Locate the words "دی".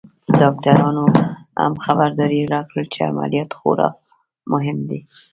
4.89-4.99